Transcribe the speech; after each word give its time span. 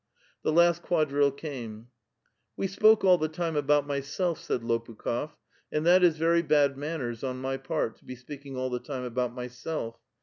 The 0.41 0.51
last 0.51 0.81
quadrille 0.81 1.31
came. 1.31 1.89
*' 2.21 2.57
We 2.57 2.65
spoke 2.65 3.03
all 3.03 3.19
the 3.19 3.27
time 3.27 3.55
about 3.55 3.85
myself," 3.85 4.39
said 4.39 4.61
Lopukh6f;" 4.61 5.33
and 5.71 5.85
that 5.85 6.03
is 6.03 6.17
very 6.17 6.41
bad 6.41 6.75
manners 6.75 7.23
on 7.23 7.37
my 7.39 7.57
part, 7.57 7.97
to 7.97 8.05
be 8.05 8.15
speaking 8.15 8.57
all 8.57 8.71
the 8.71 8.79
time 8.79 9.03
about 9.03 9.31
myself. 9.35 9.99